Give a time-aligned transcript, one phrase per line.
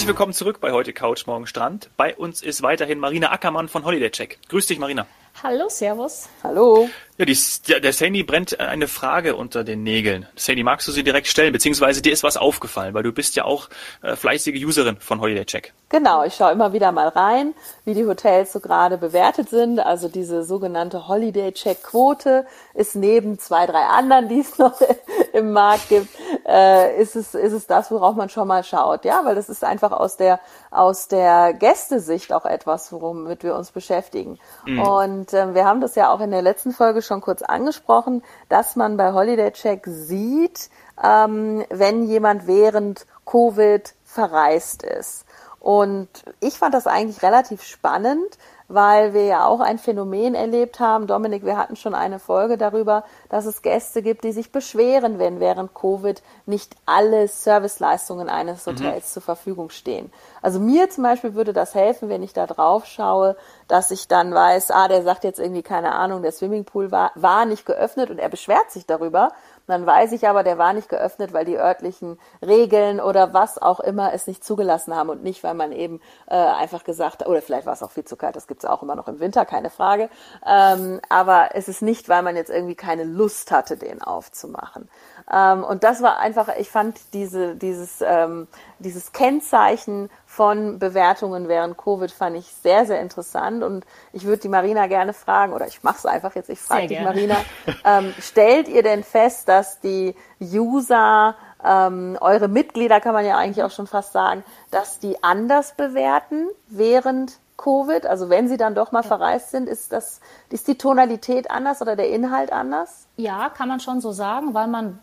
[0.00, 1.90] Herzlich willkommen zurück bei heute Couch Morgen Strand.
[1.98, 4.38] Bei uns ist weiterhin Marina Ackermann von Holiday Check.
[4.48, 5.06] Grüß dich, Marina.
[5.42, 6.28] Hallo, Servus.
[6.42, 6.88] Hallo.
[7.18, 7.36] Ja, die,
[7.80, 10.26] der Sandy brennt eine Frage unter den Nägeln.
[10.36, 11.52] Sandy, magst du sie direkt stellen?
[11.52, 13.68] Beziehungsweise dir ist was aufgefallen, weil du bist ja auch
[14.02, 15.74] äh, fleißige Userin von Holiday Check.
[15.90, 17.54] Genau, ich schaue immer wieder mal rein,
[17.84, 19.80] wie die Hotels so gerade bewertet sind.
[19.80, 24.80] Also diese sogenannte Holiday Check Quote ist neben zwei, drei anderen, die es noch
[25.34, 26.08] im Markt gibt,
[26.50, 29.62] äh, ist es ist es das, worauf man schon mal schaut, ja, weil das ist
[29.62, 30.40] einfach aus der
[30.70, 34.38] aus der Gästesicht auch etwas, womit wir uns beschäftigen.
[34.66, 34.80] Mhm.
[34.80, 38.74] Und äh, wir haben das ja auch in der letzten Folge schon kurz angesprochen, dass
[38.74, 40.70] man bei Holiday Check sieht,
[41.02, 45.26] ähm, wenn jemand während Covid verreist ist.
[45.60, 46.08] Und
[46.40, 48.38] ich fand das eigentlich relativ spannend,
[48.70, 51.08] weil wir ja auch ein Phänomen erlebt haben.
[51.08, 55.40] Dominik, wir hatten schon eine Folge darüber, dass es Gäste gibt, die sich beschweren, wenn
[55.40, 58.70] während Covid nicht alle Serviceleistungen eines mhm.
[58.70, 59.12] Hotels mhm.
[59.12, 60.12] zur Verfügung stehen.
[60.40, 64.32] Also mir zum Beispiel würde das helfen, wenn ich da drauf schaue, dass ich dann
[64.32, 68.18] weiß, ah, der sagt jetzt irgendwie keine Ahnung, der Swimmingpool war, war nicht geöffnet und
[68.18, 69.32] er beschwert sich darüber.
[69.70, 73.80] Dann weiß ich aber, der war nicht geöffnet, weil die örtlichen Regeln oder was auch
[73.80, 77.40] immer es nicht zugelassen haben und nicht, weil man eben äh, einfach gesagt hat, oder
[77.40, 79.44] vielleicht war es auch viel zu kalt, das gibt es auch immer noch im Winter,
[79.46, 80.10] keine Frage.
[80.46, 84.88] Ähm, aber es ist nicht, weil man jetzt irgendwie keine Lust hatte, den aufzumachen.
[85.32, 88.48] Ähm, und das war einfach, ich fand diese, dieses, ähm,
[88.78, 94.48] dieses Kennzeichen von Bewertungen während Covid fand ich sehr, sehr interessant und ich würde die
[94.48, 97.34] Marina gerne fragen, oder ich mache es einfach jetzt, ich frage dich Marina,
[97.84, 103.64] ähm, stellt ihr denn fest, dass die User, ähm, eure Mitglieder kann man ja eigentlich
[103.64, 108.06] auch schon fast sagen, dass die anders bewerten während Covid?
[108.06, 111.96] Also wenn sie dann doch mal verreist sind, ist das, ist die Tonalität anders oder
[111.96, 113.08] der Inhalt anders?
[113.16, 115.00] Ja, kann man schon so sagen, weil man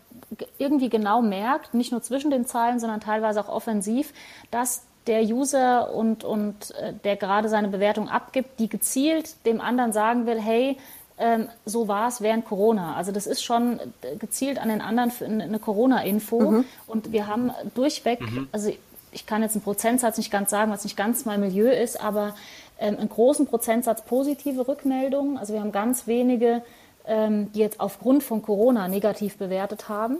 [0.57, 4.13] irgendwie genau merkt, nicht nur zwischen den Zeilen, sondern teilweise auch offensiv,
[4.51, 9.93] dass der User und, und äh, der gerade seine Bewertung abgibt, die gezielt dem anderen
[9.93, 10.77] sagen will, hey,
[11.17, 12.95] ähm, so war es während Corona.
[12.95, 13.79] Also das ist schon
[14.19, 16.51] gezielt an den anderen für eine Corona-Info.
[16.51, 16.65] Mhm.
[16.85, 18.47] Und wir haben durchweg, mhm.
[18.51, 18.71] also
[19.11, 22.35] ich kann jetzt einen Prozentsatz nicht ganz sagen, was nicht ganz mein Milieu ist, aber
[22.79, 25.37] ähm, einen großen Prozentsatz positive Rückmeldungen.
[25.37, 26.61] Also wir haben ganz wenige,
[27.05, 30.17] ähm, die jetzt aufgrund von Corona negativ bewertet haben.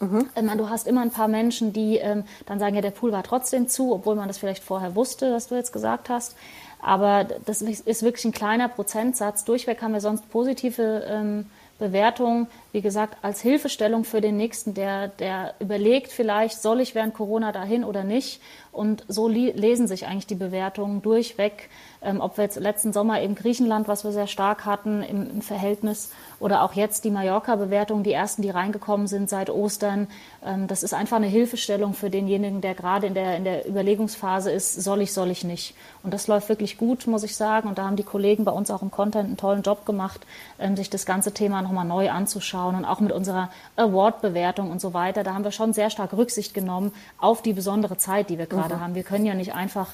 [0.00, 0.28] Mhm.
[0.56, 3.68] Du hast immer ein paar Menschen, die ähm, dann sagen, ja, der Pool war trotzdem
[3.68, 6.36] zu, obwohl man das vielleicht vorher wusste, was du jetzt gesagt hast.
[6.80, 9.44] Aber das ist wirklich ein kleiner Prozentsatz.
[9.44, 11.46] Durchweg haben wir sonst positive ähm,
[11.78, 17.14] Bewertungen, wie gesagt, als Hilfestellung für den Nächsten, der, der überlegt vielleicht, soll ich während
[17.14, 18.40] Corona dahin oder nicht.
[18.72, 21.68] Und so lesen sich eigentlich die Bewertungen durchweg
[22.06, 25.42] ähm, ob wir jetzt letzten Sommer eben Griechenland, was wir sehr stark hatten im, im
[25.42, 30.06] Verhältnis, oder auch jetzt die Mallorca-Bewertung, die ersten, die reingekommen sind seit Ostern.
[30.44, 34.50] Ähm, das ist einfach eine Hilfestellung für denjenigen, der gerade in der, in der Überlegungsphase
[34.50, 35.74] ist, soll ich, soll ich nicht.
[36.02, 37.68] Und das läuft wirklich gut, muss ich sagen.
[37.68, 40.26] Und da haben die Kollegen bei uns auch im Content einen tollen Job gemacht,
[40.58, 44.94] ähm, sich das ganze Thema nochmal neu anzuschauen und auch mit unserer Award-Bewertung und so
[44.94, 45.24] weiter.
[45.24, 48.76] Da haben wir schon sehr stark Rücksicht genommen auf die besondere Zeit, die wir gerade
[48.76, 48.80] mhm.
[48.80, 48.94] haben.
[48.94, 49.88] Wir können ja nicht einfach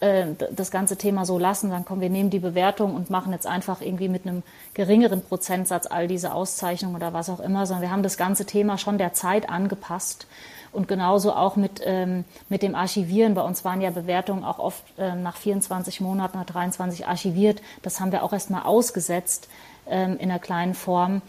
[0.00, 3.46] äh, das ganze Thema so lassen, dann kommen wir nehmen die Bewertung und machen jetzt
[3.46, 4.42] einfach irgendwie mit einem
[4.74, 8.78] geringeren Prozentsatz all diese Auszeichnungen oder was auch immer, sondern wir haben das ganze Thema
[8.78, 10.26] schon der Zeit angepasst.
[10.72, 13.34] Und genauso auch mit, ähm, mit dem Archivieren.
[13.34, 17.62] Bei uns waren ja Bewertungen auch oft ähm, nach 24 Monaten, nach 23 archiviert.
[17.82, 19.48] Das haben wir auch erstmal ausgesetzt
[19.86, 21.22] ähm, in einer kleinen Form,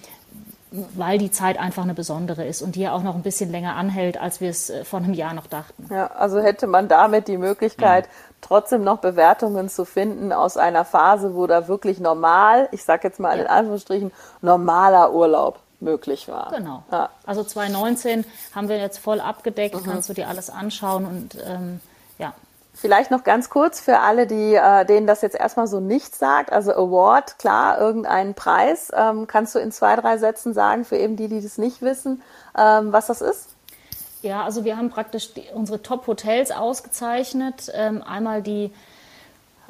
[0.95, 3.75] weil die Zeit einfach eine besondere ist und die ja auch noch ein bisschen länger
[3.75, 5.87] anhält, als wir es äh, vor einem Jahr noch dachten.
[5.91, 8.35] Ja, also hätte man damit die Möglichkeit, mhm.
[8.41, 13.19] trotzdem noch Bewertungen zu finden aus einer Phase, wo da wirklich normal, ich sage jetzt
[13.19, 14.11] mal in Anführungsstrichen,
[14.41, 16.51] normaler Urlaub möglich war.
[16.51, 16.83] Genau.
[16.91, 17.09] Ja.
[17.25, 19.83] Also 2019 haben wir jetzt voll abgedeckt, mhm.
[19.83, 21.86] kannst du dir alles anschauen und ähm, ja.
[22.79, 26.51] Vielleicht noch ganz kurz für alle, die äh, denen das jetzt erstmal so nichts sagt.
[26.51, 28.91] Also Award, klar, irgendeinen Preis.
[28.95, 32.21] Ähm, kannst du in zwei, drei Sätzen sagen, für eben die, die das nicht wissen,
[32.55, 33.49] ähm, was das ist?
[34.21, 37.71] Ja, also wir haben praktisch die, unsere Top-Hotels ausgezeichnet.
[37.73, 38.71] Ähm, einmal die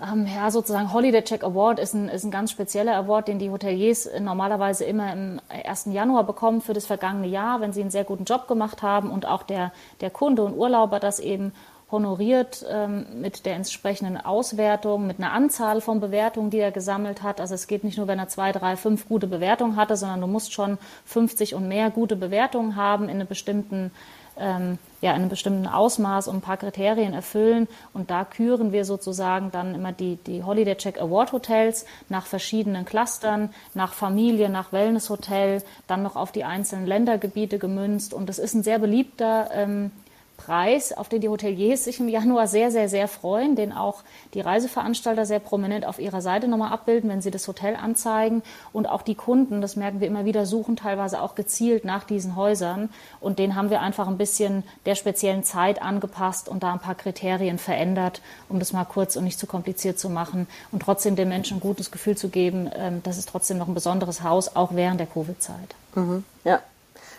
[0.03, 3.49] ähm, ja, sozusagen Holiday Check Award ist ein, ist ein ganz spezieller Award, den die
[3.49, 5.85] Hoteliers normalerweise immer im 1.
[5.91, 9.25] Januar bekommen für das vergangene Jahr, wenn sie einen sehr guten Job gemacht haben und
[9.25, 9.71] auch der,
[10.01, 11.53] der Kunde und Urlauber das eben
[11.89, 17.39] honoriert ähm, mit der entsprechenden Auswertung, mit einer Anzahl von Bewertungen, die er gesammelt hat.
[17.39, 20.27] Also es geht nicht nur, wenn er zwei, drei, fünf gute Bewertungen hatte, sondern du
[20.27, 23.91] musst schon 50 und mehr gute Bewertungen haben in, einer bestimmten,
[24.37, 27.69] ähm, ja, in einem bestimmten Ausmaß und ein paar Kriterien erfüllen.
[27.93, 32.83] Und da küren wir sozusagen dann immer die, die Holiday Check Award Hotels nach verschiedenen
[32.83, 38.13] Clustern, nach Familie, nach Wellness Hotel, dann noch auf die einzelnen Ländergebiete gemünzt.
[38.13, 39.91] Und das ist ein sehr beliebter ähm,
[40.37, 44.03] Preis, auf den die Hoteliers sich im Januar sehr, sehr, sehr freuen, den auch
[44.33, 48.43] die Reiseveranstalter sehr prominent auf ihrer Seite nochmal abbilden, wenn sie das Hotel anzeigen.
[48.71, 52.35] Und auch die Kunden, das merken wir immer wieder, suchen teilweise auch gezielt nach diesen
[52.35, 52.89] Häusern.
[53.19, 56.95] Und den haben wir einfach ein bisschen der speziellen Zeit angepasst und da ein paar
[56.95, 61.29] Kriterien verändert, um das mal kurz und nicht zu kompliziert zu machen und trotzdem den
[61.29, 64.75] Menschen ein gutes Gefühl zu geben, ähm, das ist trotzdem noch ein besonderes Haus, auch
[64.75, 65.75] während der Covid-Zeit.
[65.95, 66.61] Mhm, ja,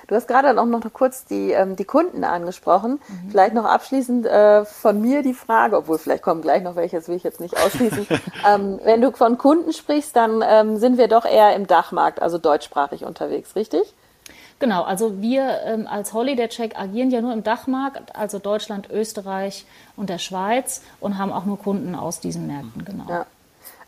[0.08, 2.92] Du hast gerade auch noch kurz die, ähm, die Kunden angesprochen.
[2.92, 3.30] Mhm.
[3.30, 7.08] Vielleicht noch abschließend äh, von mir die Frage, obwohl vielleicht kommen gleich noch welche, das
[7.08, 8.06] will ich jetzt nicht ausschließen.
[8.48, 12.38] ähm, wenn du von Kunden sprichst, dann ähm, sind wir doch eher im Dachmarkt, also
[12.38, 13.94] deutschsprachig unterwegs, richtig?
[14.60, 19.66] Genau, also wir ähm, als Holiday Check agieren ja nur im Dachmarkt, also Deutschland, Österreich
[19.94, 23.04] und der Schweiz und haben auch nur Kunden aus diesen Märkten, genau.
[23.08, 23.26] Ja.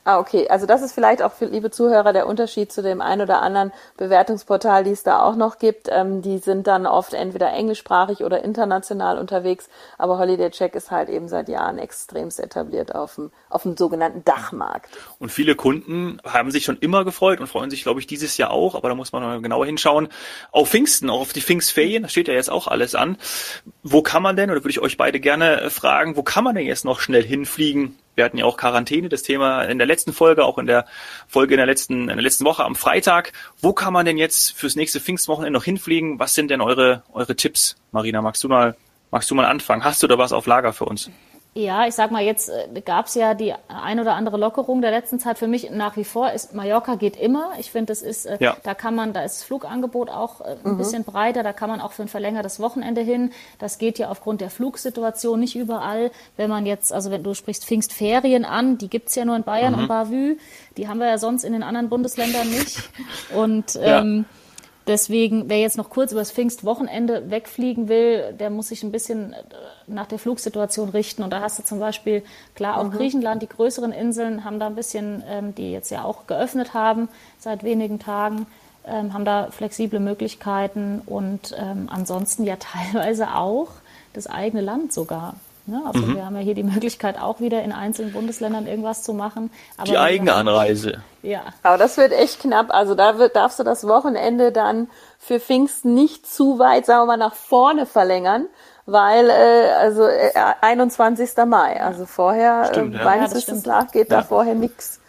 [0.03, 0.49] Ah, okay.
[0.49, 3.71] Also das ist vielleicht auch für liebe Zuhörer der Unterschied zu dem ein oder anderen
[3.99, 5.89] Bewertungsportal, die es da auch noch gibt.
[5.91, 9.69] Ähm, die sind dann oft entweder englischsprachig oder international unterwegs.
[9.99, 14.25] Aber Holiday Check ist halt eben seit Jahren extremst etabliert auf dem, auf dem sogenannten
[14.25, 14.89] Dachmarkt.
[15.19, 18.53] Und viele Kunden haben sich schon immer gefreut und freuen sich, glaube ich, dieses Jahr
[18.53, 18.75] auch.
[18.75, 20.09] Aber da muss man noch genauer hinschauen.
[20.51, 23.19] Auf Pfingsten, auch auf die Pfingstferien, da steht ja jetzt auch alles an.
[23.83, 26.67] Wo kann man denn, oder würde ich euch beide gerne fragen, wo kann man denn
[26.67, 27.99] jetzt noch schnell hinfliegen?
[28.21, 30.85] Wir hatten ja auch Quarantäne, das Thema in der letzten Folge, auch in der
[31.27, 33.33] Folge in der letzten, in der letzten Woche am Freitag.
[33.63, 36.19] Wo kann man denn jetzt fürs nächste Pfingstwochenende noch hinfliegen?
[36.19, 37.77] Was sind denn eure, eure Tipps?
[37.93, 38.77] Marina, magst du mal,
[39.11, 39.85] magst du mal anfangen?
[39.85, 41.11] Hast du da was auf Lager für uns?
[41.53, 44.93] Ja, ich sag mal, jetzt äh, gab es ja die ein oder andere Lockerung der
[44.93, 45.37] letzten Zeit.
[45.37, 47.51] Für mich nach wie vor ist Mallorca geht immer.
[47.59, 48.57] Ich finde, das ist, äh, ja.
[48.63, 50.79] da kann man, da ist das Flugangebot auch äh, ein mhm.
[50.79, 51.43] bisschen breiter.
[51.43, 53.33] Da kann man auch für ein verlängertes Wochenende hin.
[53.59, 56.13] Das geht ja aufgrund der Flugsituation nicht überall.
[56.37, 59.75] Wenn man jetzt, also wenn du sprichst Pfingstferien an, die gibt's ja nur in Bayern
[59.75, 59.79] mhm.
[59.81, 60.37] und Bavü.
[60.77, 62.79] Die haben wir ja sonst in den anderen Bundesländern nicht.
[63.35, 64.40] Und ähm, ja
[64.91, 69.35] Deswegen, wer jetzt noch kurz über das Pfingstwochenende wegfliegen will, der muss sich ein bisschen
[69.35, 69.37] äh,
[69.87, 71.23] nach der Flugsituation richten.
[71.23, 72.25] Und da hast du zum Beispiel,
[72.57, 72.91] klar, auch mhm.
[72.91, 77.09] Griechenland, die größeren Inseln haben da ein bisschen, ähm, die jetzt ja auch geöffnet haben
[77.39, 78.47] seit wenigen Tagen,
[78.85, 83.69] ähm, haben da flexible Möglichkeiten und ähm, ansonsten ja teilweise auch
[84.13, 85.37] das eigene Land sogar.
[85.67, 85.83] Ne?
[85.87, 86.17] Also mhm.
[86.17, 89.53] wir haben ja hier die Möglichkeit, auch wieder in einzelnen Bundesländern irgendwas zu machen.
[89.87, 91.05] die eigene Anreise.
[91.23, 91.43] Ja.
[91.63, 92.71] Aber das wird echt knapp.
[92.71, 94.89] Also da wird, darfst du das Wochenende dann
[95.19, 98.47] für Pfingsten nicht zu weit, sagen wir mal, nach vorne verlängern,
[98.87, 101.31] weil äh, also äh, 21.
[101.47, 103.05] Mai, also vorher, stimmt, äh, ja.
[103.05, 104.19] meines ja, Wissens nach, geht ja.
[104.19, 105.00] da vorher nichts.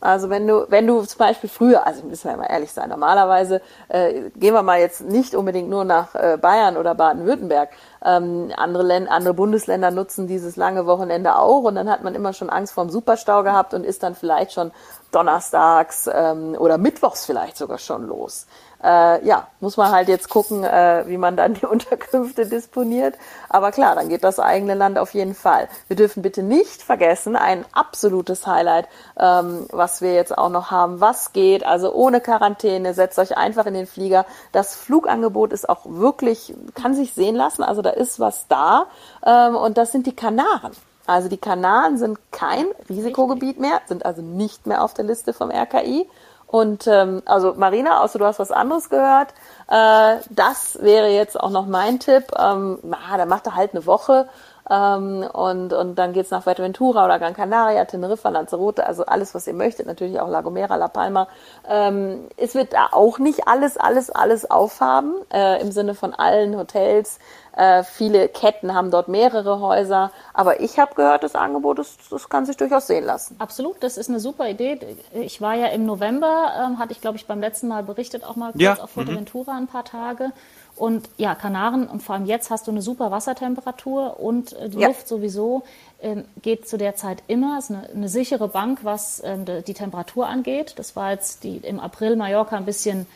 [0.00, 3.60] Also wenn du, wenn du zum Beispiel früher, also müssen wir mal ehrlich sein, normalerweise
[3.88, 7.68] äh, gehen wir mal jetzt nicht unbedingt nur nach äh, Bayern oder Baden-Württemberg.
[8.02, 12.32] Ähm, andere, Länder, andere Bundesländer nutzen dieses lange Wochenende auch und dann hat man immer
[12.32, 14.72] schon Angst vor dem Superstau gehabt und ist dann vielleicht schon
[15.12, 18.46] donnerstags ähm, oder mittwochs vielleicht sogar schon los
[18.82, 23.14] äh, ja, muss man halt jetzt gucken, äh, wie man dann die Unterkünfte disponiert.
[23.48, 25.68] Aber klar, dann geht das eigene Land auf jeden Fall.
[25.88, 28.88] Wir dürfen bitte nicht vergessen, ein absolutes Highlight,
[29.18, 33.66] ähm, was wir jetzt auch noch haben, was geht, also ohne Quarantäne, setzt euch einfach
[33.66, 34.24] in den Flieger.
[34.52, 38.86] Das Flugangebot ist auch wirklich, kann sich sehen lassen, also da ist was da.
[39.24, 40.72] Ähm, und das sind die Kanaren.
[41.06, 45.50] Also die Kanaren sind kein Risikogebiet mehr, sind also nicht mehr auf der Liste vom
[45.50, 46.08] RKI.
[46.50, 49.28] Und ähm, also Marina, außer du hast was anderes gehört,
[49.68, 52.24] äh, das wäre jetzt auch noch mein Tipp.
[52.36, 54.28] Ähm, na, da macht er halt eine Woche
[54.70, 59.46] ähm, und, und dann geht's nach Fuerteventura oder Gran Canaria, Teneriffa, Lanzarote, also alles, was
[59.46, 61.28] ihr möchtet, natürlich auch La Gomera, La Palma.
[61.68, 66.56] Ähm, es wird da auch nicht alles, alles, alles aufhaben, äh, im Sinne von allen
[66.56, 67.18] Hotels,
[67.56, 70.12] äh, viele Ketten haben dort mehrere Häuser.
[70.32, 73.36] Aber ich habe gehört, das Angebot, das, das kann sich durchaus sehen lassen.
[73.38, 74.78] Absolut, das ist eine super Idee.
[75.12, 78.36] Ich war ja im November, ähm, hatte ich, glaube ich, beim letzten Mal berichtet, auch
[78.36, 78.74] mal kurz ja.
[78.74, 79.58] auf Fuerteventura mhm.
[79.58, 80.32] ein paar Tage.
[80.80, 84.78] Und ja, Kanaren und vor allem jetzt hast du eine super Wassertemperatur und äh, die
[84.78, 84.88] ja.
[84.88, 85.62] Luft sowieso
[86.00, 87.58] ähm, geht zu der Zeit immer.
[87.58, 90.72] Es ist eine, eine sichere Bank, was ähm, die Temperatur angeht.
[90.76, 93.06] Das war jetzt die, im April Mallorca ein bisschen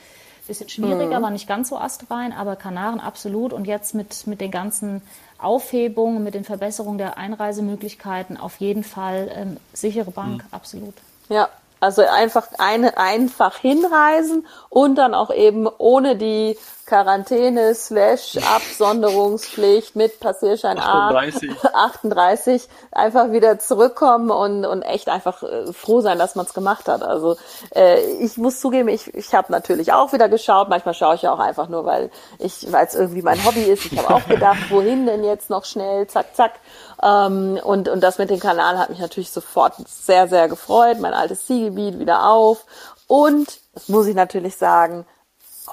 [0.47, 1.23] Bisschen schwieriger, mhm.
[1.23, 3.55] war nicht ganz so astrein, aber Kanaren absolut.
[3.55, 5.01] Und jetzt mit, mit den ganzen
[5.39, 10.49] Aufhebungen, mit den Verbesserungen der Einreisemöglichkeiten auf jeden Fall ähm, sichere Bank, mhm.
[10.51, 10.95] absolut.
[11.31, 11.49] Ja,
[11.85, 20.21] also einfach eine, einfach hinreisen und dann auch eben ohne die Quarantäne slash Absonderungspflicht mit
[20.21, 21.51] Passierschein 38.
[21.73, 26.53] A 38 einfach wieder zurückkommen und, und echt einfach äh, froh sein, dass man es
[26.53, 27.03] gemacht hat.
[27.03, 27.37] Also
[27.75, 30.69] äh, ich muss zugeben, ich, ich habe natürlich auch wieder geschaut.
[30.69, 33.87] Manchmal schaue ich ja auch einfach nur, weil ich, weil es irgendwie mein Hobby ist.
[33.91, 36.53] Ich habe auch gedacht, wohin denn jetzt noch schnell, zack, zack.
[37.03, 41.01] Ähm, und, und das mit dem Kanal hat mich natürlich sofort sehr, sehr gefreut.
[41.01, 42.65] Mein altes Zielgebiet wieder auf.
[43.07, 45.05] Und, das muss ich natürlich sagen,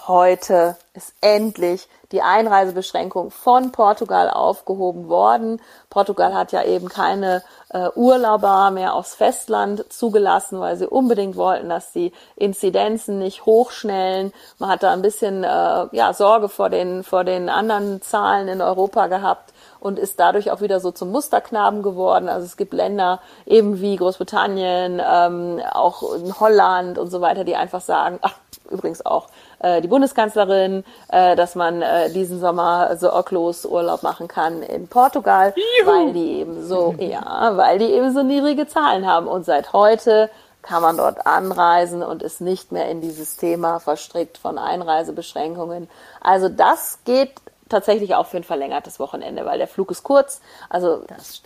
[0.08, 5.62] heute ist endlich die Einreisebeschränkung von Portugal aufgehoben worden.
[5.90, 11.70] Portugal hat ja eben keine äh, Urlauber mehr aufs Festland zugelassen, weil sie unbedingt wollten,
[11.70, 14.34] dass die Inzidenzen nicht hochschnellen.
[14.60, 18.62] Man hat da ein bisschen äh, ja, Sorge vor den, vor den anderen Zahlen in
[18.62, 22.28] Europa gehabt und ist dadurch auch wieder so zum Musterknaben geworden.
[22.28, 26.04] Also es gibt Länder eben wie Großbritannien, ähm, auch
[26.40, 28.36] Holland und so weiter, die einfach sagen, ach,
[28.70, 29.28] übrigens auch
[29.62, 34.88] äh, die Bundeskanzlerin, äh, dass man äh, diesen Sommer so sorglos Urlaub machen kann in
[34.88, 35.92] Portugal, Juhu.
[35.92, 39.28] weil die eben so, ja, weil die eben so niedrige Zahlen haben.
[39.28, 40.30] Und seit heute
[40.62, 45.90] kann man dort anreisen und ist nicht mehr in dieses Thema verstrickt von Einreisebeschränkungen.
[46.22, 47.32] Also das geht
[47.68, 50.42] tatsächlich auch für ein verlängertes Wochenende, weil der Flug ist kurz.
[50.70, 51.04] Also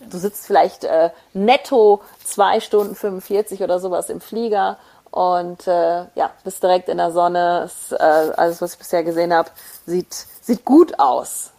[0.09, 4.77] du sitzt vielleicht äh, netto zwei Stunden 45 oder sowas im Flieger
[5.11, 7.63] und äh, ja, bist direkt in der Sonne.
[7.65, 9.49] Ist, äh, alles, was ich bisher gesehen habe,
[9.85, 11.51] sieht, sieht gut aus.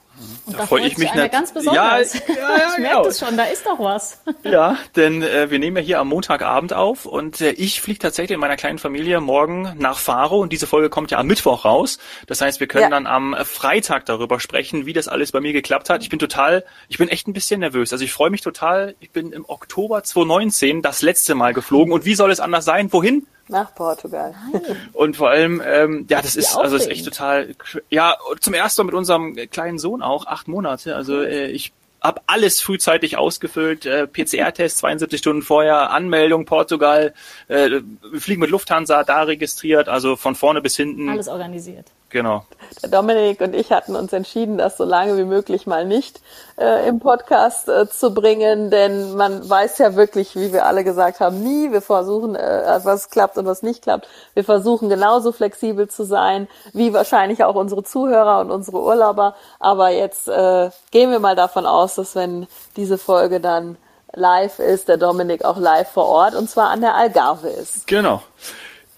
[0.46, 1.32] Und da, da freue ich mich nicht.
[1.32, 2.14] ganz besonders.
[2.14, 4.22] Ja, ja, ja, ich merke es schon, da ist doch was.
[4.44, 8.34] Ja, denn äh, wir nehmen ja hier am Montagabend auf und äh, ich fliege tatsächlich
[8.34, 11.98] in meiner kleinen Familie morgen nach Faro und diese Folge kommt ja am Mittwoch raus.
[12.28, 12.90] Das heißt, wir können ja.
[12.90, 16.02] dann am Freitag darüber sprechen, wie das alles bei mir geklappt hat.
[16.02, 17.92] Ich bin total, ich bin echt ein bisschen nervös.
[17.92, 18.94] Also ich freue mich total.
[19.00, 22.92] Ich bin im Oktober 2019 das letzte Mal geflogen und wie soll es anders sein?
[22.92, 23.26] Wohin?
[23.48, 24.34] Nach Portugal.
[24.52, 24.62] Nein.
[24.92, 27.54] Und vor allem, ähm, ja, das ist, also das ist echt total,
[27.90, 30.96] ja, zum ersten Mal mit unserem kleinen Sohn auch, acht Monate.
[30.96, 31.72] Also äh, ich
[32.02, 37.14] habe alles frühzeitig ausgefüllt, äh, PCR-Test 72 Stunden vorher, Anmeldung Portugal,
[37.48, 37.80] äh,
[38.18, 41.08] fliegen mit Lufthansa da registriert, also von vorne bis hinten.
[41.08, 41.86] Alles organisiert.
[42.16, 42.46] Genau.
[42.82, 46.22] Der Dominik und ich hatten uns entschieden, das so lange wie möglich mal nicht
[46.58, 51.20] äh, im Podcast äh, zu bringen, denn man weiß ja wirklich, wie wir alle gesagt
[51.20, 51.72] haben, nie.
[51.72, 54.08] Wir versuchen, äh, was klappt und was nicht klappt.
[54.32, 59.34] Wir versuchen genauso flexibel zu sein, wie wahrscheinlich auch unsere Zuhörer und unsere Urlauber.
[59.60, 62.46] Aber jetzt äh, gehen wir mal davon aus, dass wenn
[62.78, 63.76] diese Folge dann
[64.14, 67.86] live ist, der Dominik auch live vor Ort und zwar an der Algarve ist.
[67.86, 68.22] Genau.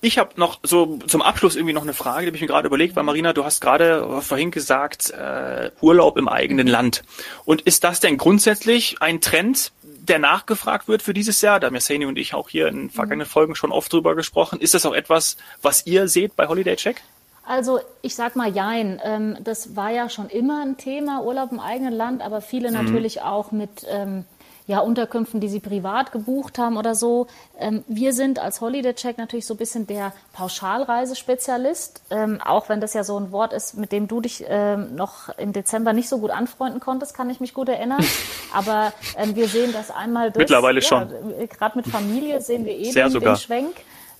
[0.01, 2.69] Ich habe noch so zum Abschluss irgendwie noch eine Frage, die habe ich mir gerade
[2.69, 7.03] überlegt, weil Marina, du hast gerade vorhin gesagt, äh, Urlaub im eigenen Land.
[7.45, 11.59] Und ist das denn grundsätzlich ein Trend, der nachgefragt wird für dieses Jahr?
[11.59, 14.61] Da haben ja Sani und ich auch hier in vergangenen Folgen schon oft drüber gesprochen.
[14.61, 17.03] Ist das auch etwas, was ihr seht bei Holiday Check?
[17.45, 19.01] Also ich sag mal Jein.
[19.03, 22.85] Ähm, das war ja schon immer ein Thema, Urlaub im eigenen Land, aber viele mhm.
[22.85, 24.27] natürlich auch mit ähm,
[24.69, 27.27] ja, Unterkünften, die sie privat gebucht haben oder so.
[27.59, 32.79] Ähm, wir sind als Holiday Check natürlich so ein bisschen der Pauschalreisespezialist, ähm, auch wenn
[32.79, 36.11] das ja so ein Wort ist, mit dem du dich ähm, noch im Dezember nicht
[36.11, 38.05] so gut anfreunden konntest, kann ich mich gut erinnern.
[38.53, 40.43] Aber ähm, wir sehen das einmal durch.
[40.43, 41.09] Mittlerweile ja, schon.
[41.49, 43.75] Gerade mit Familie sehen wir eh den, den Schwenk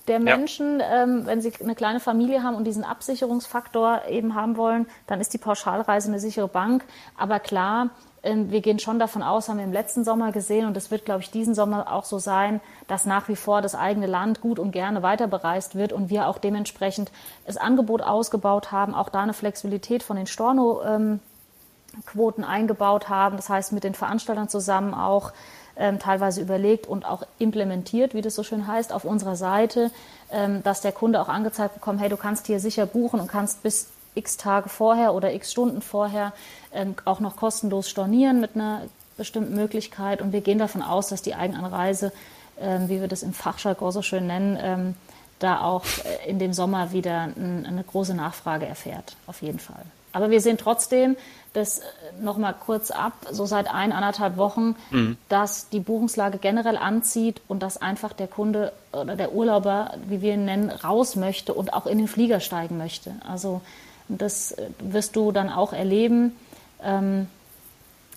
[0.07, 1.03] der Menschen, ja.
[1.03, 5.33] ähm, wenn sie eine kleine Familie haben und diesen Absicherungsfaktor eben haben wollen, dann ist
[5.33, 6.83] die Pauschalreise eine sichere Bank.
[7.15, 7.91] Aber klar,
[8.23, 11.21] wir gehen schon davon aus, haben wir im letzten Sommer gesehen und es wird, glaube
[11.21, 14.71] ich, diesen Sommer auch so sein, dass nach wie vor das eigene Land gut und
[14.71, 17.11] gerne weiter bereist wird und wir auch dementsprechend
[17.45, 23.37] das Angebot ausgebaut haben, auch da eine Flexibilität von den Storno-Quoten eingebaut haben.
[23.37, 25.31] Das heißt, mit den Veranstaltern zusammen auch
[25.77, 29.91] ähm, teilweise überlegt und auch implementiert, wie das so schön heißt, auf unserer Seite,
[30.29, 33.63] ähm, dass der Kunde auch angezeigt bekommt, hey, du kannst hier sicher buchen und kannst
[33.63, 36.33] bis x Tage vorher oder x Stunden vorher
[36.73, 38.83] ähm, auch noch kostenlos stornieren mit einer
[39.17, 40.21] bestimmten Möglichkeit.
[40.21, 42.11] Und wir gehen davon aus, dass die Eigenanreise,
[42.59, 44.95] ähm, wie wir das im Fachjargon so schön nennen, ähm,
[45.39, 49.83] da auch äh, in dem Sommer wieder ein, eine große Nachfrage erfährt, auf jeden Fall.
[50.11, 51.15] Aber wir sehen trotzdem,
[51.53, 51.83] dass äh,
[52.21, 55.17] nochmal kurz ab, so seit ein, anderthalb Wochen, mhm.
[55.29, 60.33] dass die Buchungslage generell anzieht und dass einfach der Kunde oder der Urlauber, wie wir
[60.33, 63.13] ihn nennen, raus möchte und auch in den Flieger steigen möchte.
[63.27, 63.61] Also
[64.09, 66.35] das äh, wirst du dann auch erleben,
[66.83, 67.27] ähm,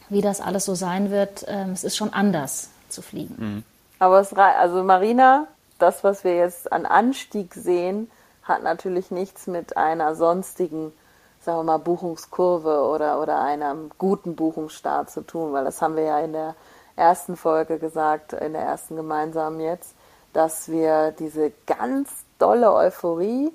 [0.08, 1.44] wie das alles so sein wird.
[1.48, 3.36] Ähm, es ist schon anders zu fliegen.
[3.38, 3.64] Mhm.
[3.98, 5.46] Aber es also Marina,
[5.78, 8.10] das, was wir jetzt an Anstieg sehen,
[8.42, 10.92] hat natürlich nichts mit einer sonstigen,
[11.40, 16.02] sagen wir mal, Buchungskurve oder, oder einem guten Buchungsstart zu tun, weil das haben wir
[16.02, 16.56] ja in der
[16.96, 19.94] ersten Folge gesagt, in der ersten gemeinsamen jetzt,
[20.32, 23.52] dass wir diese ganz dolle Euphorie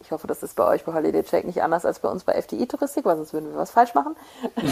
[0.00, 2.32] ich hoffe, das ist bei euch bei Holiday Check nicht anders als bei uns bei
[2.32, 4.16] FDI Touristik, weil sonst würden wir was falsch machen.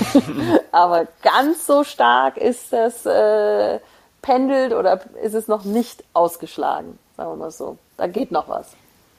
[0.72, 3.78] Aber ganz so stark ist das äh,
[4.22, 7.76] pendelt oder ist es noch nicht ausgeschlagen, sagen wir mal so.
[7.96, 8.72] Da geht noch was.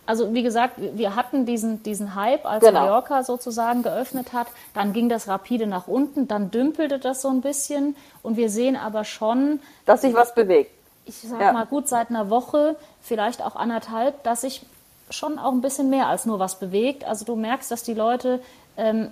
[0.05, 2.79] Also wie gesagt, wir hatten diesen, diesen Hype, als genau.
[2.79, 4.47] Mallorca sozusagen geöffnet hat.
[4.73, 7.95] Dann ging das rapide nach unten, dann dümpelte das so ein bisschen.
[8.23, 10.71] Und wir sehen aber schon, dass sich was bewegt.
[11.05, 11.53] Ich sag ja.
[11.53, 14.65] mal gut seit einer Woche, vielleicht auch anderthalb, dass sich
[15.09, 17.03] schon auch ein bisschen mehr als nur was bewegt.
[17.05, 18.41] Also du merkst, dass die Leute
[18.77, 19.09] ähm,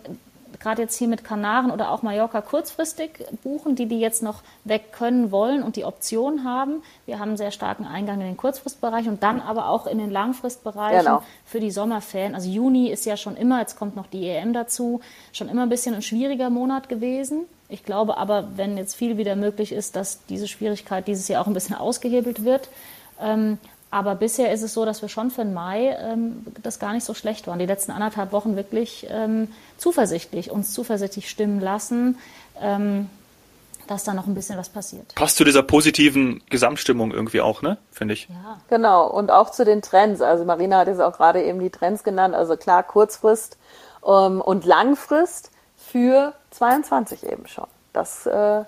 [0.59, 4.91] gerade jetzt hier mit Kanaren oder auch Mallorca kurzfristig buchen, die die jetzt noch weg
[4.91, 6.81] können wollen und die Option haben.
[7.05, 10.09] Wir haben einen sehr starken Eingang in den Kurzfristbereich und dann aber auch in den
[10.09, 11.23] Langfristbereichen genau.
[11.45, 12.35] für die Sommerferien.
[12.35, 15.01] Also Juni ist ja schon immer, jetzt kommt noch die EM dazu,
[15.33, 17.45] schon immer ein bisschen ein schwieriger Monat gewesen.
[17.69, 21.47] Ich glaube aber, wenn jetzt viel wieder möglich ist, dass diese Schwierigkeit dieses Jahr auch
[21.47, 22.69] ein bisschen ausgehebelt wird.
[23.19, 23.57] Ähm,
[23.89, 27.05] aber bisher ist es so, dass wir schon für den Mai ähm, das gar nicht
[27.05, 27.59] so schlecht waren.
[27.59, 32.17] Die letzten anderthalb Wochen wirklich ähm, zuversichtlich, uns zuversichtlich stimmen lassen,
[32.61, 33.09] ähm,
[33.87, 35.15] dass da noch ein bisschen was passiert.
[35.15, 37.77] Passt zu dieser positiven Gesamtstimmung irgendwie auch, ne?
[37.91, 38.27] Finde ich.
[38.27, 38.59] Ja.
[38.69, 39.07] Genau.
[39.09, 40.21] Und auch zu den Trends.
[40.21, 42.35] Also Marina hat jetzt auch gerade eben die Trends genannt.
[42.35, 43.57] Also klar, Kurzfrist
[44.05, 47.67] ähm, und Langfrist für 22 eben schon.
[47.93, 48.63] Das äh,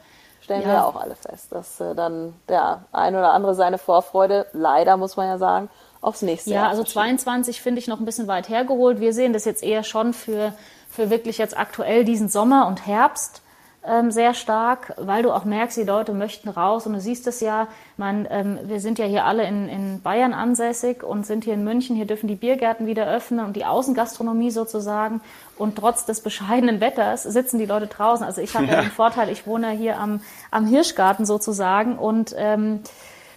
[0.49, 0.67] stellen ja.
[0.67, 4.97] wir ja auch alle fest, dass äh, dann der ein oder andere seine Vorfreude, leider
[4.97, 5.69] muss man ja sagen,
[6.01, 6.63] aufs nächste ja, Jahr.
[6.65, 8.99] Ja, also 22 finde ich noch ein bisschen weit hergeholt.
[8.99, 10.53] Wir sehen das jetzt eher schon für,
[10.89, 13.43] für wirklich jetzt aktuell diesen Sommer und Herbst
[13.85, 17.39] ähm, sehr stark, weil du auch merkst, die Leute möchten raus und du siehst es
[17.39, 21.53] ja, man, ähm, wir sind ja hier alle in, in Bayern ansässig und sind hier
[21.53, 25.21] in München, hier dürfen die Biergärten wieder öffnen und die Außengastronomie sozusagen
[25.57, 28.25] und trotz des bescheidenen Wetters sitzen die Leute draußen.
[28.25, 28.73] Also ich habe ja.
[28.73, 30.21] ja den Vorteil, ich wohne hier am,
[30.51, 32.81] am Hirschgarten sozusagen und ähm,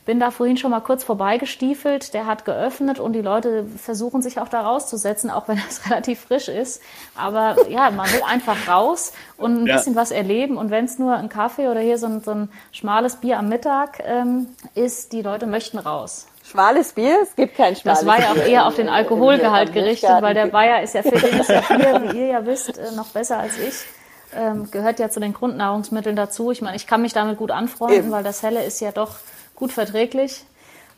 [0.04, 2.12] bin da vorhin schon mal kurz vorbeigestiefelt.
[2.12, 6.21] Der hat geöffnet und die Leute versuchen sich auch da rauszusetzen, auch wenn es relativ
[6.21, 6.82] frisch ist.
[7.14, 9.76] Aber ja, man will einfach raus und ein ja.
[9.76, 10.56] bisschen was erleben.
[10.56, 13.49] Und wenn es nur ein Kaffee oder hier so ein, so ein schmales Bier am
[13.49, 16.26] Mittag ähm, ist, die Leute möchten raus.
[16.42, 17.18] Schmales Bier?
[17.23, 18.12] Es gibt kein schmales Bier.
[18.12, 21.11] Das war ja auch eher auf den Alkoholgehalt gerichtet, weil der Bayer ist ja für
[21.11, 23.75] den ist ja Bier, wie ihr ja wisst, äh, noch besser als ich.
[24.35, 26.50] Ähm, gehört ja zu den Grundnahrungsmitteln dazu.
[26.50, 28.10] Ich meine, ich kann mich damit gut anfreunden, Eben.
[28.10, 29.17] weil das Helle ist ja doch
[29.54, 30.45] gut verträglich.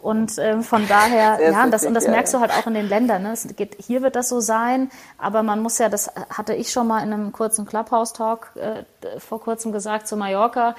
[0.05, 2.91] Und ähm, von daher, Sehr ja, das, und das merkst du halt auch in den
[2.91, 3.23] Ländern.
[3.23, 3.33] Ne?
[3.33, 6.87] Es geht, hier wird das so sein, aber man muss ja, das hatte ich schon
[6.87, 10.75] mal in einem kurzen Clubhouse-Talk äh, vor kurzem gesagt zu Mallorca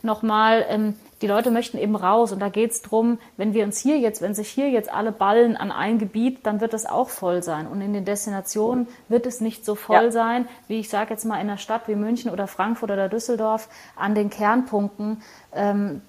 [0.00, 2.32] nochmal, ähm, die Leute möchten eben raus.
[2.32, 5.12] Und da geht es darum, wenn wir uns hier jetzt, wenn sich hier jetzt alle
[5.12, 7.66] ballen an ein Gebiet, dann wird es auch voll sein.
[7.66, 10.10] Und in den Destinationen wird es nicht so voll ja.
[10.10, 13.68] sein, wie ich sage jetzt mal in einer Stadt wie München oder Frankfurt oder Düsseldorf,
[13.94, 15.22] an den Kernpunkten.
[15.52, 16.00] Ähm,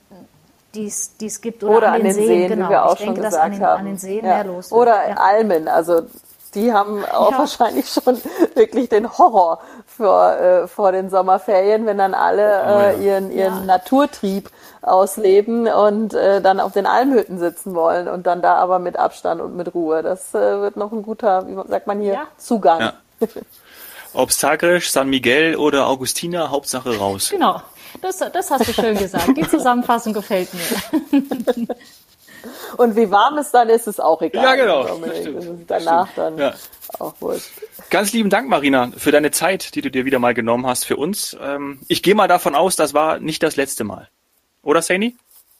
[0.75, 1.63] die es gibt.
[1.63, 2.65] Oder, oder an, an, den Seen, Seen genau.
[2.65, 3.79] wie wir auch ich schon denke, gesagt dass an den, haben.
[3.79, 4.35] An den Seen ja.
[4.35, 4.81] mehr los wird.
[4.81, 5.15] Oder ja.
[5.15, 6.01] Almen, also
[6.55, 7.39] die haben auch ja.
[7.39, 8.19] wahrscheinlich schon
[8.55, 13.65] wirklich den Horror vor, äh, vor den Sommerferien, wenn dann alle äh, ihren, ihren ja.
[13.65, 14.49] Naturtrieb
[14.81, 19.39] ausleben und äh, dann auf den Almhütten sitzen wollen und dann da aber mit Abstand
[19.41, 20.01] und mit Ruhe.
[20.01, 22.27] Das äh, wird noch ein guter, wie sagt man hier, ja.
[22.37, 22.91] Zugang.
[24.13, 27.29] Ob Sagres, San Miguel oder Augustina, Hauptsache raus.
[27.29, 27.61] Genau.
[28.01, 29.35] Das, das hast du schön gesagt.
[29.35, 31.67] Die Zusammenfassung gefällt mir.
[32.77, 34.43] Und wie warm es dann ist, ist auch egal.
[34.43, 34.99] Ja, genau.
[35.67, 36.53] danach dann ja.
[36.99, 37.51] auch wurscht.
[37.89, 40.97] Ganz lieben Dank, Marina, für deine Zeit, die du dir wieder mal genommen hast für
[40.97, 41.37] uns.
[41.41, 44.07] Ähm, ich gehe mal davon aus, das war nicht das letzte Mal.
[44.63, 45.15] Oder, Saini?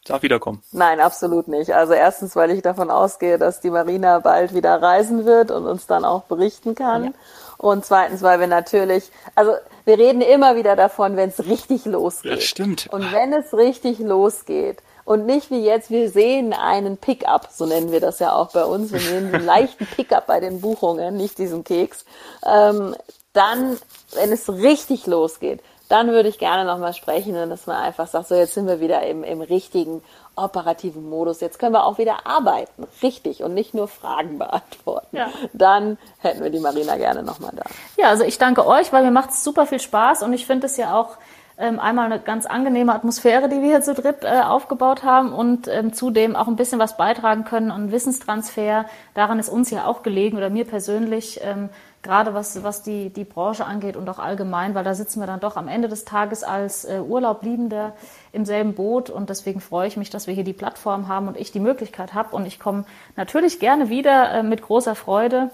[0.06, 0.64] Darf wiederkommen.
[0.72, 1.74] Nein, absolut nicht.
[1.76, 5.86] Also erstens, weil ich davon ausgehe, dass die Marina bald wieder reisen wird und uns
[5.86, 7.06] dann auch berichten kann.
[7.06, 7.12] Ja.
[7.58, 9.54] Und zweitens, weil wir natürlich, also
[9.86, 12.38] wir reden immer wieder davon, wenn es richtig losgeht.
[12.38, 12.88] Das stimmt.
[12.92, 17.92] Und wenn es richtig losgeht und nicht wie jetzt, wir sehen einen Pickup, so nennen
[17.92, 21.38] wir das ja auch bei uns, wir sehen einen leichten Pickup bei den Buchungen, nicht
[21.38, 22.06] diesen Keks,
[22.46, 22.96] ähm,
[23.34, 23.78] dann,
[24.14, 28.30] wenn es richtig losgeht, dann würde ich gerne nochmal sprechen und dass man einfach sagt,
[28.30, 30.02] so jetzt sind wir wieder im, im richtigen
[30.36, 31.42] operativen Modus.
[31.42, 35.18] Jetzt können wir auch wieder arbeiten, richtig, und nicht nur Fragen beantworten.
[35.18, 35.30] Ja.
[35.52, 37.64] Dann hätten wir die Marina gerne nochmal da.
[37.98, 40.68] Ja, also ich danke euch, weil mir macht es super viel Spaß und ich finde
[40.68, 41.18] es ja auch
[41.58, 45.68] ähm, einmal eine ganz angenehme Atmosphäre, die wir hier zu dritt äh, aufgebaut haben und
[45.68, 48.86] ähm, zudem auch ein bisschen was beitragen können und Wissenstransfer.
[49.14, 51.42] Daran ist uns ja auch gelegen oder mir persönlich.
[51.44, 51.70] Ähm,
[52.04, 55.40] gerade was, was die, die Branche angeht und auch allgemein, weil da sitzen wir dann
[55.40, 57.94] doch am Ende des Tages als äh, Urlaubliebende
[58.32, 61.38] im selben Boot und deswegen freue ich mich, dass wir hier die Plattform haben und
[61.38, 62.86] ich die Möglichkeit habe und ich komme
[63.16, 65.50] natürlich gerne wieder äh, mit großer Freude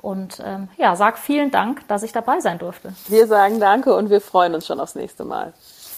[0.00, 2.92] und ähm, ja, sag vielen Dank, dass ich dabei sein durfte.
[3.08, 5.52] Wir sagen Danke und wir freuen uns schon aufs nächste Mal.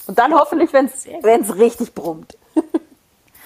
[0.07, 2.37] Und dann hoffentlich, wenn es richtig brummt.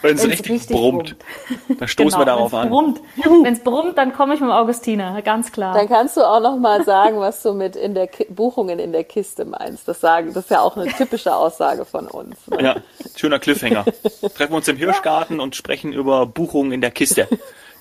[0.01, 1.15] Wenn es richtig, richtig, brummt.
[1.47, 1.79] brummt.
[1.79, 2.99] Da stoßen genau, wir darauf an.
[3.43, 5.73] Wenn es brummt, dann komme ich mit Augustiner, ganz klar.
[5.73, 8.91] Dann kannst du auch noch mal sagen, was du mit in der Ki Buchungen in
[8.91, 9.88] der Kiste meinst.
[9.88, 12.47] Das sagen, das ist ja auch eine typische Aussage von uns.
[12.47, 12.63] Ne?
[12.63, 12.75] Ja,
[13.15, 13.85] schöner Cliffhanger.
[14.35, 15.43] Treffen wir uns im Hirschgarten ja.
[15.43, 17.27] und sprechen über Buchungen in der Kiste.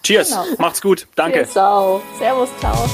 [0.03, 0.45] Cheers, genau.
[0.59, 1.39] macht's gut, danke.
[1.39, 2.03] Cheers, ciao.
[2.19, 2.89] Servus, ciao.